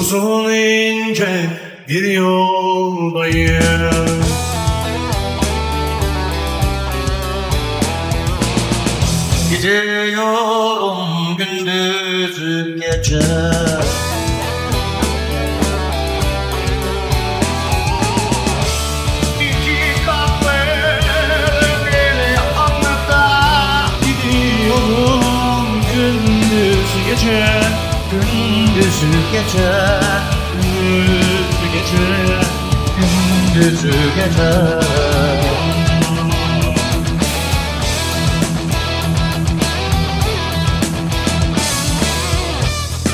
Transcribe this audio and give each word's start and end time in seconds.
Uzun 0.00 0.52
ince 0.52 1.50
bir 1.88 2.10
yoldayım. 2.10 3.56
Gidiyorum 9.50 10.98
gündüz 11.36 12.36
gece. 12.80 13.20
Gidiyorum 24.04 25.68
gündüz 25.94 26.90
gece 27.08 27.85
Gündüz 28.10 29.00
gece 29.32 29.70
Gündüz 30.52 31.60
gece 31.72 32.04
Gündüz 32.96 33.82
gece 34.16 34.52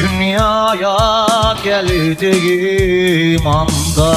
Dünyaya 0.00 1.56
geldiğim 1.64 3.46
anda 3.46 4.12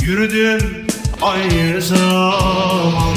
Yürüdüm 0.00 0.86
aynı 1.22 1.82
zamanda 1.82 3.13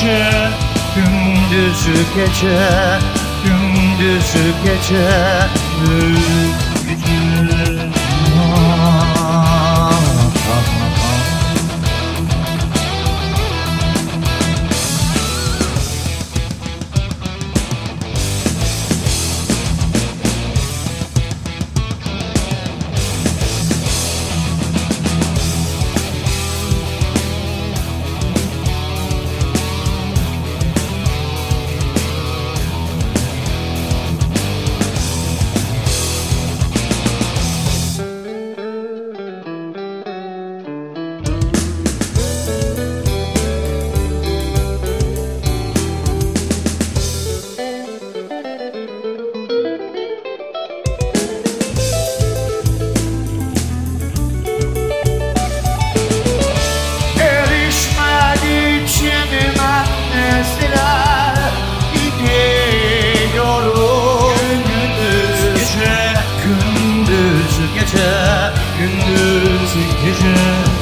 gece 0.00 0.50
Gündüz 0.96 1.86
gece 2.14 2.58
Gündüz 3.44 4.34
gece 4.64 5.00
Gündüz 5.84 6.24
gece 6.24 6.69
gece 70.04 70.34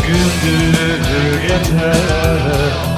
Gündüz 0.07 1.09
gece 1.43 2.98